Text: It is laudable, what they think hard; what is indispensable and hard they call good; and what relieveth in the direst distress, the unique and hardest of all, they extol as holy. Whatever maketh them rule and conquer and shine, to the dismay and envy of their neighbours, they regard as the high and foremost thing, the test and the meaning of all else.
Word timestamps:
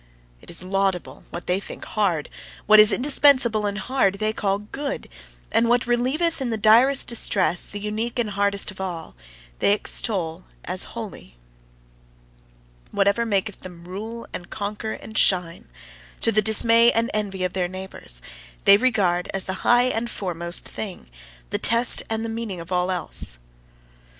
It 0.41 0.49
is 0.49 0.63
laudable, 0.63 1.25
what 1.29 1.45
they 1.45 1.59
think 1.59 1.85
hard; 1.85 2.27
what 2.65 2.79
is 2.79 2.91
indispensable 2.91 3.67
and 3.67 3.77
hard 3.77 4.15
they 4.15 4.33
call 4.33 4.57
good; 4.57 5.07
and 5.51 5.69
what 5.69 5.85
relieveth 5.85 6.41
in 6.41 6.49
the 6.49 6.57
direst 6.57 7.07
distress, 7.07 7.67
the 7.67 7.79
unique 7.79 8.17
and 8.17 8.31
hardest 8.31 8.71
of 8.71 8.81
all, 8.81 9.13
they 9.59 9.73
extol 9.73 10.45
as 10.65 10.85
holy. 10.97 11.37
Whatever 12.89 13.27
maketh 13.27 13.59
them 13.59 13.87
rule 13.87 14.25
and 14.33 14.49
conquer 14.49 14.93
and 14.93 15.15
shine, 15.19 15.67
to 16.21 16.31
the 16.31 16.41
dismay 16.41 16.91
and 16.91 17.11
envy 17.13 17.43
of 17.43 17.53
their 17.53 17.67
neighbours, 17.67 18.23
they 18.65 18.77
regard 18.77 19.29
as 19.35 19.45
the 19.45 19.53
high 19.61 19.83
and 19.83 20.09
foremost 20.09 20.67
thing, 20.67 21.11
the 21.51 21.59
test 21.59 22.01
and 22.09 22.25
the 22.25 22.27
meaning 22.27 22.59
of 22.59 22.71
all 22.71 22.89
else. 22.89 23.37